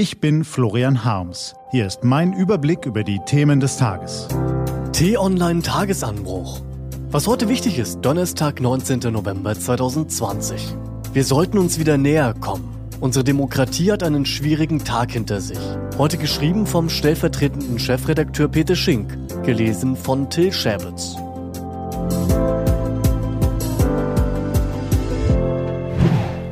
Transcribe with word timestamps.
Ich 0.00 0.18
bin 0.18 0.44
Florian 0.44 1.04
Harms. 1.04 1.54
Hier 1.72 1.86
ist 1.86 2.04
mein 2.04 2.32
Überblick 2.32 2.86
über 2.86 3.04
die 3.04 3.20
Themen 3.26 3.60
des 3.60 3.76
Tages. 3.76 4.28
T-Online 4.92 5.60
Tagesanbruch. 5.60 6.62
Was 7.10 7.26
heute 7.26 7.50
wichtig 7.50 7.78
ist, 7.78 8.00
Donnerstag, 8.00 8.62
19. 8.62 9.00
November 9.12 9.54
2020. 9.54 10.74
Wir 11.12 11.22
sollten 11.22 11.58
uns 11.58 11.78
wieder 11.78 11.98
näher 11.98 12.32
kommen. 12.32 12.74
Unsere 13.00 13.24
Demokratie 13.24 13.92
hat 13.92 14.02
einen 14.02 14.24
schwierigen 14.24 14.82
Tag 14.82 15.12
hinter 15.12 15.42
sich. 15.42 15.60
Heute 15.98 16.16
geschrieben 16.16 16.66
vom 16.66 16.88
stellvertretenden 16.88 17.78
Chefredakteur 17.78 18.48
Peter 18.48 18.76
Schink, 18.76 19.18
gelesen 19.42 19.96
von 19.96 20.30
Till 20.30 20.50
Schäbitz. 20.50 21.14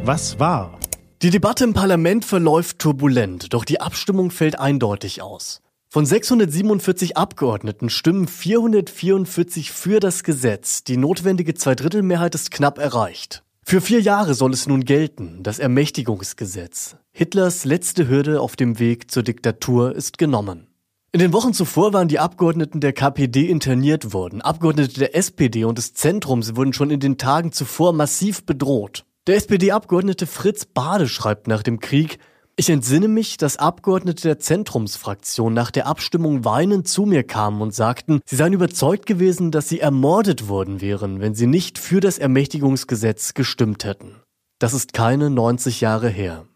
Was 0.04 0.38
war? 0.38 0.78
Die 1.20 1.30
Debatte 1.30 1.64
im 1.64 1.74
Parlament 1.74 2.24
verläuft 2.24 2.78
turbulent, 2.78 3.52
doch 3.52 3.64
die 3.64 3.80
Abstimmung 3.80 4.30
fällt 4.30 4.60
eindeutig 4.60 5.20
aus. 5.20 5.62
Von 5.88 6.06
647 6.06 7.16
Abgeordneten 7.16 7.90
stimmen 7.90 8.28
444 8.28 9.72
für 9.72 9.98
das 9.98 10.22
Gesetz. 10.22 10.84
Die 10.84 10.96
notwendige 10.96 11.54
Zweidrittelmehrheit 11.54 12.36
ist 12.36 12.52
knapp 12.52 12.78
erreicht. 12.78 13.42
Für 13.64 13.80
vier 13.80 14.00
Jahre 14.00 14.34
soll 14.34 14.52
es 14.52 14.68
nun 14.68 14.84
gelten, 14.84 15.42
das 15.42 15.58
Ermächtigungsgesetz. 15.58 16.94
Hitlers 17.10 17.64
letzte 17.64 18.08
Hürde 18.08 18.40
auf 18.40 18.54
dem 18.54 18.78
Weg 18.78 19.10
zur 19.10 19.24
Diktatur 19.24 19.96
ist 19.96 20.18
genommen. 20.18 20.68
In 21.10 21.18
den 21.18 21.32
Wochen 21.32 21.52
zuvor 21.52 21.92
waren 21.92 22.06
die 22.06 22.20
Abgeordneten 22.20 22.78
der 22.78 22.92
KPD 22.92 23.46
interniert 23.46 24.12
worden. 24.12 24.40
Abgeordnete 24.40 25.00
der 25.00 25.16
SPD 25.16 25.64
und 25.64 25.78
des 25.78 25.94
Zentrums 25.94 26.54
wurden 26.54 26.72
schon 26.72 26.90
in 26.90 27.00
den 27.00 27.18
Tagen 27.18 27.50
zuvor 27.50 27.92
massiv 27.92 28.46
bedroht. 28.46 29.04
Der 29.28 29.36
SPD-Abgeordnete 29.36 30.26
Fritz 30.26 30.64
Bade 30.64 31.06
schreibt 31.06 31.48
nach 31.48 31.62
dem 31.62 31.80
Krieg, 31.80 32.18
ich 32.56 32.70
entsinne 32.70 33.08
mich, 33.08 33.36
dass 33.36 33.58
Abgeordnete 33.58 34.22
der 34.22 34.38
Zentrumsfraktion 34.38 35.52
nach 35.52 35.70
der 35.70 35.86
Abstimmung 35.86 36.46
weinend 36.46 36.88
zu 36.88 37.04
mir 37.04 37.24
kamen 37.24 37.60
und 37.60 37.74
sagten, 37.74 38.22
sie 38.24 38.36
seien 38.36 38.54
überzeugt 38.54 39.04
gewesen, 39.04 39.50
dass 39.50 39.68
sie 39.68 39.80
ermordet 39.80 40.48
worden 40.48 40.80
wären, 40.80 41.20
wenn 41.20 41.34
sie 41.34 41.46
nicht 41.46 41.76
für 41.76 42.00
das 42.00 42.16
Ermächtigungsgesetz 42.16 43.34
gestimmt 43.34 43.84
hätten. 43.84 44.16
Das 44.58 44.72
ist 44.72 44.94
keine 44.94 45.28
90 45.28 45.82
Jahre 45.82 46.08
her. 46.08 46.46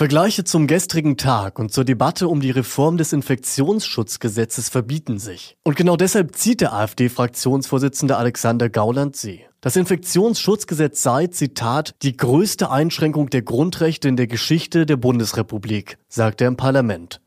Vergleiche 0.00 0.44
zum 0.44 0.66
gestrigen 0.66 1.18
Tag 1.18 1.58
und 1.58 1.74
zur 1.74 1.84
Debatte 1.84 2.28
um 2.28 2.40
die 2.40 2.50
Reform 2.50 2.96
des 2.96 3.12
Infektionsschutzgesetzes 3.12 4.70
verbieten 4.70 5.18
sich. 5.18 5.58
Und 5.62 5.76
genau 5.76 5.98
deshalb 5.98 6.36
zieht 6.36 6.62
der 6.62 6.72
AfD-Fraktionsvorsitzende 6.72 8.16
Alexander 8.16 8.70
Gauland 8.70 9.14
sie. 9.14 9.44
Das 9.60 9.76
Infektionsschutzgesetz 9.76 11.02
sei, 11.02 11.26
Zitat, 11.26 11.96
die 12.00 12.16
größte 12.16 12.70
Einschränkung 12.70 13.28
der 13.28 13.42
Grundrechte 13.42 14.08
in 14.08 14.16
der 14.16 14.26
Geschichte 14.26 14.86
der 14.86 14.96
Bundesrepublik, 14.96 15.98
sagt 16.08 16.40
er 16.40 16.48
im 16.48 16.56
Parlament. 16.56 17.20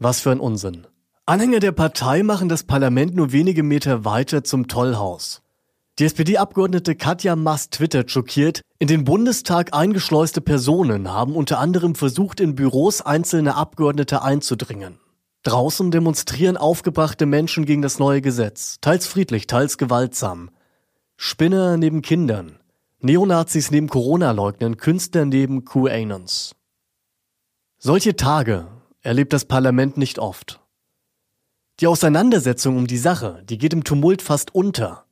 Was 0.00 0.18
für 0.18 0.32
ein 0.32 0.40
Unsinn. 0.40 0.88
Anhänger 1.24 1.60
der 1.60 1.70
Partei 1.70 2.24
machen 2.24 2.48
das 2.48 2.64
Parlament 2.64 3.14
nur 3.14 3.30
wenige 3.30 3.62
Meter 3.62 4.04
weiter 4.04 4.42
zum 4.42 4.66
Tollhaus. 4.66 5.40
Die 5.98 6.04
SPD-Abgeordnete 6.04 6.94
Katja 6.94 7.34
Mass 7.34 7.70
twittert 7.70 8.12
schockiert, 8.12 8.60
in 8.78 8.86
den 8.86 9.02
Bundestag 9.02 9.74
eingeschleuste 9.74 10.40
Personen 10.40 11.12
haben 11.12 11.34
unter 11.34 11.58
anderem 11.58 11.96
versucht, 11.96 12.38
in 12.38 12.54
Büros 12.54 13.00
einzelner 13.00 13.56
Abgeordnete 13.56 14.22
einzudringen. 14.22 15.00
Draußen 15.42 15.90
demonstrieren 15.90 16.56
aufgebrachte 16.56 17.26
Menschen 17.26 17.64
gegen 17.64 17.82
das 17.82 17.98
neue 17.98 18.20
Gesetz, 18.20 18.76
teils 18.80 19.08
friedlich, 19.08 19.48
teils 19.48 19.76
gewaltsam. 19.76 20.50
Spinner 21.16 21.76
neben 21.76 22.00
Kindern, 22.00 22.60
Neonazis 23.00 23.72
neben 23.72 23.88
Corona-Leugnern, 23.88 24.76
Künstler 24.76 25.24
neben 25.24 25.64
QAnons. 25.64 26.54
Solche 27.78 28.14
Tage 28.14 28.68
erlebt 29.00 29.32
das 29.32 29.46
Parlament 29.46 29.96
nicht 29.96 30.20
oft. 30.20 30.60
Die 31.80 31.88
Auseinandersetzung 31.88 32.76
um 32.76 32.86
die 32.86 32.98
Sache, 32.98 33.42
die 33.48 33.58
geht 33.58 33.72
im 33.72 33.82
Tumult 33.82 34.22
fast 34.22 34.54
unter. 34.54 35.07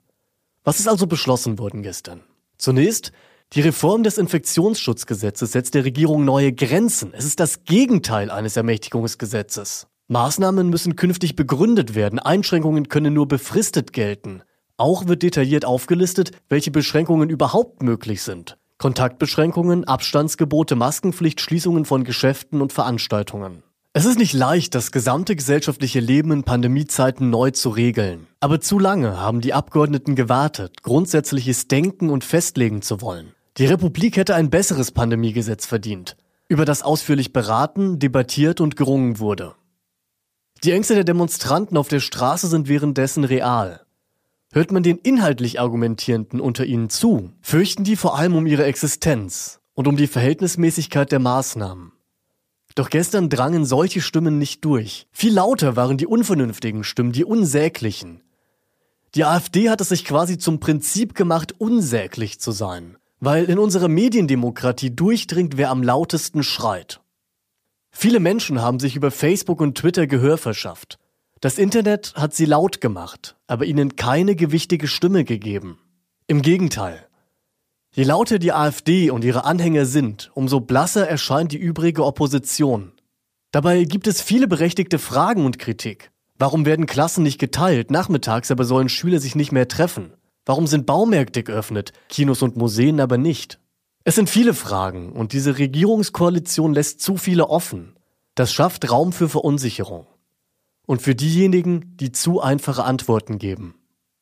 Was 0.66 0.80
ist 0.80 0.88
also 0.88 1.06
beschlossen 1.06 1.60
worden 1.60 1.84
gestern? 1.84 2.22
Zunächst, 2.58 3.12
die 3.52 3.60
Reform 3.60 4.02
des 4.02 4.18
Infektionsschutzgesetzes 4.18 5.52
setzt 5.52 5.74
der 5.74 5.84
Regierung 5.84 6.24
neue 6.24 6.52
Grenzen. 6.52 7.14
Es 7.14 7.24
ist 7.24 7.38
das 7.38 7.62
Gegenteil 7.62 8.32
eines 8.32 8.56
Ermächtigungsgesetzes. 8.56 9.86
Maßnahmen 10.08 10.68
müssen 10.68 10.96
künftig 10.96 11.36
begründet 11.36 11.94
werden, 11.94 12.18
Einschränkungen 12.18 12.88
können 12.88 13.14
nur 13.14 13.28
befristet 13.28 13.92
gelten. 13.92 14.42
Auch 14.76 15.06
wird 15.06 15.22
detailliert 15.22 15.64
aufgelistet, 15.64 16.32
welche 16.48 16.72
Beschränkungen 16.72 17.30
überhaupt 17.30 17.84
möglich 17.84 18.22
sind. 18.22 18.58
Kontaktbeschränkungen, 18.78 19.84
Abstandsgebote, 19.84 20.74
Maskenpflicht, 20.74 21.40
Schließungen 21.40 21.84
von 21.84 22.02
Geschäften 22.02 22.60
und 22.60 22.72
Veranstaltungen. 22.72 23.62
Es 23.96 24.04
ist 24.04 24.18
nicht 24.18 24.34
leicht, 24.34 24.74
das 24.74 24.92
gesamte 24.92 25.34
gesellschaftliche 25.34 26.00
Leben 26.00 26.30
in 26.30 26.42
Pandemiezeiten 26.42 27.30
neu 27.30 27.52
zu 27.52 27.70
regeln. 27.70 28.26
Aber 28.40 28.60
zu 28.60 28.78
lange 28.78 29.18
haben 29.18 29.40
die 29.40 29.54
Abgeordneten 29.54 30.14
gewartet, 30.14 30.82
grundsätzliches 30.82 31.66
Denken 31.66 32.10
und 32.10 32.22
festlegen 32.22 32.82
zu 32.82 33.00
wollen. 33.00 33.32
Die 33.56 33.64
Republik 33.64 34.18
hätte 34.18 34.34
ein 34.34 34.50
besseres 34.50 34.90
Pandemiegesetz 34.90 35.64
verdient, 35.64 36.18
über 36.46 36.66
das 36.66 36.82
ausführlich 36.82 37.32
beraten, 37.32 37.98
debattiert 37.98 38.60
und 38.60 38.76
gerungen 38.76 39.18
wurde. 39.18 39.54
Die 40.62 40.72
Ängste 40.72 40.94
der 40.94 41.04
Demonstranten 41.04 41.78
auf 41.78 41.88
der 41.88 42.00
Straße 42.00 42.48
sind 42.48 42.68
währenddessen 42.68 43.24
real. 43.24 43.80
Hört 44.52 44.72
man 44.72 44.82
den 44.82 44.98
inhaltlich 44.98 45.58
Argumentierenden 45.58 46.42
unter 46.42 46.66
ihnen 46.66 46.90
zu, 46.90 47.30
fürchten 47.40 47.82
die 47.82 47.96
vor 47.96 48.18
allem 48.18 48.36
um 48.36 48.44
ihre 48.44 48.66
Existenz 48.66 49.60
und 49.72 49.88
um 49.88 49.96
die 49.96 50.06
Verhältnismäßigkeit 50.06 51.10
der 51.10 51.18
Maßnahmen. 51.18 51.92
Doch 52.76 52.90
gestern 52.90 53.30
drangen 53.30 53.64
solche 53.64 54.02
Stimmen 54.02 54.38
nicht 54.38 54.64
durch. 54.64 55.08
Viel 55.10 55.32
lauter 55.32 55.76
waren 55.76 55.96
die 55.96 56.06
unvernünftigen 56.06 56.84
Stimmen, 56.84 57.10
die 57.10 57.24
unsäglichen. 57.24 58.22
Die 59.14 59.24
AfD 59.24 59.70
hat 59.70 59.80
es 59.80 59.88
sich 59.88 60.04
quasi 60.04 60.36
zum 60.36 60.60
Prinzip 60.60 61.14
gemacht, 61.14 61.54
unsäglich 61.56 62.38
zu 62.38 62.52
sein, 62.52 62.98
weil 63.18 63.46
in 63.46 63.58
unserer 63.58 63.88
Mediendemokratie 63.88 64.94
durchdringt, 64.94 65.56
wer 65.56 65.70
am 65.70 65.82
lautesten 65.82 66.42
schreit. 66.42 67.00
Viele 67.90 68.20
Menschen 68.20 68.60
haben 68.60 68.78
sich 68.78 68.94
über 68.94 69.10
Facebook 69.10 69.62
und 69.62 69.78
Twitter 69.78 70.06
Gehör 70.06 70.36
verschafft. 70.36 70.98
Das 71.40 71.56
Internet 71.56 72.12
hat 72.14 72.34
sie 72.34 72.44
laut 72.44 72.82
gemacht, 72.82 73.36
aber 73.46 73.64
ihnen 73.64 73.96
keine 73.96 74.36
gewichtige 74.36 74.86
Stimme 74.86 75.24
gegeben. 75.24 75.78
Im 76.26 76.42
Gegenteil. 76.42 77.05
Je 77.96 78.04
lauter 78.04 78.38
die 78.38 78.52
AfD 78.52 79.10
und 79.10 79.24
ihre 79.24 79.46
Anhänger 79.46 79.86
sind, 79.86 80.30
umso 80.34 80.60
blasser 80.60 81.08
erscheint 81.08 81.52
die 81.52 81.56
übrige 81.56 82.04
Opposition. 82.04 82.92
Dabei 83.52 83.84
gibt 83.84 84.06
es 84.06 84.20
viele 84.20 84.46
berechtigte 84.46 84.98
Fragen 84.98 85.46
und 85.46 85.58
Kritik. 85.58 86.10
Warum 86.38 86.66
werden 86.66 86.84
Klassen 86.84 87.22
nicht 87.22 87.38
geteilt, 87.38 87.90
nachmittags 87.90 88.50
aber 88.50 88.64
sollen 88.64 88.90
Schüler 88.90 89.18
sich 89.18 89.34
nicht 89.34 89.50
mehr 89.50 89.66
treffen? 89.66 90.12
Warum 90.44 90.66
sind 90.66 90.84
Baumärkte 90.84 91.42
geöffnet, 91.42 91.94
Kinos 92.10 92.42
und 92.42 92.58
Museen 92.58 93.00
aber 93.00 93.16
nicht? 93.16 93.60
Es 94.04 94.14
sind 94.14 94.28
viele 94.28 94.52
Fragen 94.52 95.12
und 95.12 95.32
diese 95.32 95.56
Regierungskoalition 95.56 96.74
lässt 96.74 97.00
zu 97.00 97.16
viele 97.16 97.48
offen. 97.48 97.96
Das 98.34 98.52
schafft 98.52 98.90
Raum 98.90 99.14
für 99.14 99.30
Verunsicherung 99.30 100.06
und 100.86 101.00
für 101.00 101.14
diejenigen, 101.14 101.96
die 101.96 102.12
zu 102.12 102.42
einfache 102.42 102.84
Antworten 102.84 103.38
geben. 103.38 103.74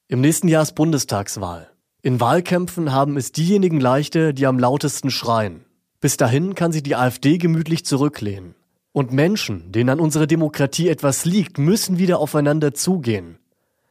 Im 0.06 0.20
nächsten 0.20 0.46
Jahr 0.46 0.62
ist 0.62 0.76
Bundestagswahl. 0.76 1.73
In 2.04 2.20
Wahlkämpfen 2.20 2.92
haben 2.92 3.16
es 3.16 3.32
diejenigen 3.32 3.80
leichter, 3.80 4.34
die 4.34 4.44
am 4.44 4.58
lautesten 4.58 5.10
schreien. 5.10 5.64
Bis 6.02 6.18
dahin 6.18 6.54
kann 6.54 6.70
sich 6.70 6.82
die 6.82 6.96
AfD 6.96 7.38
gemütlich 7.38 7.86
zurücklehnen. 7.86 8.54
Und 8.92 9.14
Menschen, 9.14 9.72
denen 9.72 9.88
an 9.88 10.00
unserer 10.00 10.26
Demokratie 10.26 10.90
etwas 10.90 11.24
liegt, 11.24 11.56
müssen 11.56 11.96
wieder 11.96 12.18
aufeinander 12.18 12.74
zugehen. 12.74 13.38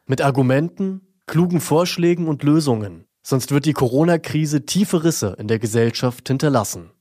Mit 0.06 0.22
Argumenten, 0.22 1.00
klugen 1.26 1.60
Vorschlägen 1.60 2.28
und 2.28 2.44
Lösungen. 2.44 3.06
Sonst 3.24 3.50
wird 3.50 3.64
die 3.64 3.72
Corona-Krise 3.72 4.64
tiefe 4.64 5.02
Risse 5.02 5.34
in 5.36 5.48
der 5.48 5.58
Gesellschaft 5.58 6.28
hinterlassen. 6.28 6.92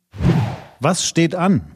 Was 0.80 1.06
steht 1.06 1.36
an? 1.36 1.76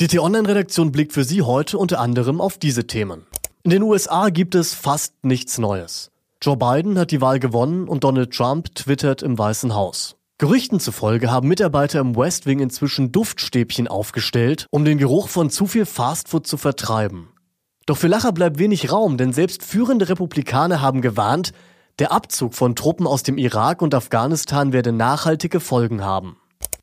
Die 0.00 0.08
T-Online-Redaktion 0.08 0.90
blickt 0.90 1.12
für 1.12 1.22
Sie 1.22 1.42
heute 1.42 1.78
unter 1.78 2.00
anderem 2.00 2.40
auf 2.40 2.58
diese 2.58 2.88
Themen. 2.88 3.28
In 3.62 3.70
den 3.70 3.84
USA 3.84 4.30
gibt 4.30 4.56
es 4.56 4.74
fast 4.74 5.24
nichts 5.24 5.58
Neues. 5.58 6.10
Joe 6.44 6.56
Biden 6.56 6.98
hat 6.98 7.12
die 7.12 7.20
Wahl 7.20 7.38
gewonnen 7.38 7.86
und 7.86 8.02
Donald 8.02 8.32
Trump 8.32 8.74
twittert 8.74 9.22
im 9.22 9.38
Weißen 9.38 9.76
Haus. 9.76 10.16
Gerüchten 10.38 10.80
zufolge 10.80 11.30
haben 11.30 11.46
Mitarbeiter 11.46 12.00
im 12.00 12.16
West 12.16 12.46
Wing 12.46 12.58
inzwischen 12.58 13.12
Duftstäbchen 13.12 13.86
aufgestellt, 13.86 14.66
um 14.72 14.84
den 14.84 14.98
Geruch 14.98 15.28
von 15.28 15.50
zu 15.50 15.68
viel 15.68 15.86
Fastfood 15.86 16.48
zu 16.48 16.56
vertreiben. 16.56 17.28
Doch 17.86 17.96
für 17.96 18.08
Lacher 18.08 18.32
bleibt 18.32 18.58
wenig 18.58 18.90
Raum, 18.90 19.18
denn 19.18 19.32
selbst 19.32 19.62
führende 19.62 20.08
Republikaner 20.08 20.80
haben 20.80 21.00
gewarnt, 21.00 21.52
der 22.00 22.10
Abzug 22.10 22.54
von 22.54 22.74
Truppen 22.74 23.06
aus 23.06 23.22
dem 23.22 23.38
Irak 23.38 23.80
und 23.80 23.94
Afghanistan 23.94 24.72
werde 24.72 24.90
nachhaltige 24.90 25.60
Folgen 25.60 26.02
haben. 26.02 26.38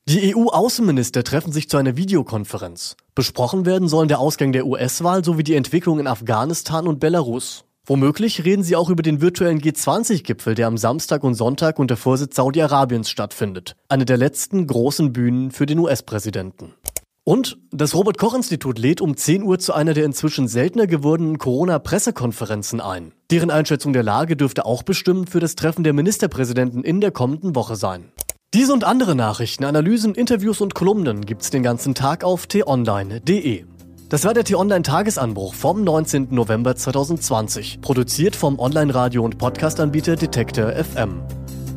Die 0.07 0.33
EU-Außenminister 0.33 1.25
treffen 1.25 1.51
sich 1.51 1.69
zu 1.69 1.75
einer 1.75 1.97
Videokonferenz. 1.97 2.95
Besprochen 3.13 3.65
werden 3.65 3.89
sollen 3.89 4.07
der 4.07 4.19
Ausgang 4.19 4.53
der 4.53 4.65
US-Wahl 4.65 5.25
sowie 5.25 5.43
die 5.43 5.55
Entwicklung 5.55 5.99
in 5.99 6.07
Afghanistan 6.07 6.87
und 6.87 7.01
Belarus. 7.01 7.65
Womöglich 7.89 8.45
reden 8.45 8.61
sie 8.61 8.75
auch 8.75 8.91
über 8.91 9.01
den 9.01 9.19
virtuellen 9.19 9.59
G20-Gipfel, 9.61 10.53
der 10.53 10.67
am 10.67 10.77
Samstag 10.77 11.23
und 11.23 11.33
Sonntag 11.33 11.79
unter 11.79 11.97
Vorsitz 11.97 12.35
Saudi-Arabiens 12.35 13.09
stattfindet. 13.09 13.75
Eine 13.87 14.05
der 14.05 14.15
letzten 14.15 14.67
großen 14.67 15.11
Bühnen 15.11 15.49
für 15.49 15.65
den 15.65 15.79
US-Präsidenten. 15.79 16.75
Und 17.23 17.57
das 17.71 17.95
Robert-Koch-Institut 17.95 18.77
lädt 18.77 19.01
um 19.01 19.17
10 19.17 19.41
Uhr 19.41 19.57
zu 19.57 19.73
einer 19.73 19.95
der 19.95 20.05
inzwischen 20.05 20.47
seltener 20.47 20.85
gewordenen 20.85 21.39
Corona-Pressekonferenzen 21.39 22.79
ein. 22.79 23.11
Deren 23.31 23.49
Einschätzung 23.49 23.91
der 23.91 24.03
Lage 24.03 24.37
dürfte 24.37 24.67
auch 24.67 24.83
bestimmend 24.83 25.31
für 25.31 25.39
das 25.39 25.55
Treffen 25.55 25.83
der 25.83 25.93
Ministerpräsidenten 25.93 26.83
in 26.83 27.01
der 27.01 27.09
kommenden 27.09 27.55
Woche 27.55 27.75
sein. 27.75 28.11
Diese 28.53 28.71
und 28.71 28.83
andere 28.83 29.15
Nachrichten, 29.15 29.63
Analysen, 29.63 30.13
Interviews 30.13 30.61
und 30.61 30.75
Kolumnen 30.75 31.25
gibt's 31.25 31.49
den 31.49 31.63
ganzen 31.63 31.95
Tag 31.95 32.23
auf 32.23 32.45
t-online.de. 32.45 33.65
Das 34.09 34.25
war 34.25 34.33
der 34.33 34.43
T-Online-Tagesanbruch 34.43 35.53
vom 35.53 35.83
19. 35.83 36.29
November 36.31 36.75
2020, 36.75 37.79
produziert 37.79 38.35
vom 38.35 38.57
Online-Radio- 38.57 39.23
und 39.23 39.37
Podcast-Anbieter 39.37 40.15
Detektor 40.15 40.71
FM. 40.71 41.21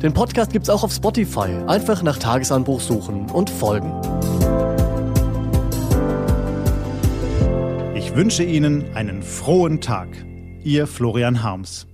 Den 0.01 0.15
Podcast 0.15 0.51
gibt's 0.51 0.67
auch 0.71 0.83
auf 0.83 0.91
Spotify. 0.91 1.49
Einfach 1.67 2.01
nach 2.01 2.17
Tagesanbruch 2.17 2.81
suchen 2.81 3.29
und 3.29 3.51
folgen. 3.51 3.93
Ich 7.93 8.15
wünsche 8.15 8.43
Ihnen 8.43 8.95
einen 8.95 9.21
frohen 9.21 9.79
Tag. 9.79 10.07
Ihr 10.63 10.87
Florian 10.87 11.43
Harms. 11.43 11.85